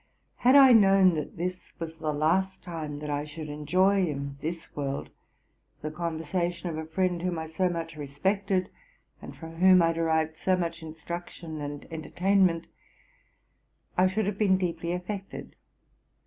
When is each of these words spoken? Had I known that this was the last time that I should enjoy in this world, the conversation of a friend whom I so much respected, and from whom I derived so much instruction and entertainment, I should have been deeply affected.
Had 0.37 0.55
I 0.55 0.71
known 0.71 1.13
that 1.13 1.37
this 1.37 1.73
was 1.77 1.97
the 1.99 2.11
last 2.11 2.63
time 2.63 2.97
that 3.01 3.09
I 3.11 3.23
should 3.23 3.49
enjoy 3.49 4.03
in 4.07 4.35
this 4.41 4.75
world, 4.75 5.11
the 5.83 5.91
conversation 5.91 6.71
of 6.71 6.77
a 6.79 6.87
friend 6.89 7.21
whom 7.21 7.37
I 7.37 7.45
so 7.45 7.69
much 7.69 7.95
respected, 7.95 8.71
and 9.21 9.35
from 9.37 9.57
whom 9.57 9.79
I 9.83 9.93
derived 9.93 10.35
so 10.35 10.55
much 10.55 10.81
instruction 10.81 11.61
and 11.61 11.85
entertainment, 11.91 12.65
I 13.95 14.07
should 14.07 14.25
have 14.25 14.39
been 14.39 14.57
deeply 14.57 14.91
affected. 14.91 15.55